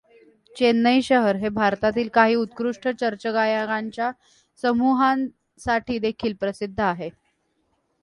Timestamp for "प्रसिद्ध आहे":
6.35-7.09